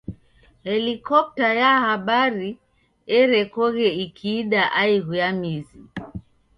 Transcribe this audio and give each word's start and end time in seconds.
Helikopta 0.67 1.47
ya 1.61 1.71
habari 1.85 2.49
erekoghe 3.19 3.87
ikiida 4.05 4.61
aighu 4.81 5.13
ya 5.21 5.29
mizi,. 5.39 5.81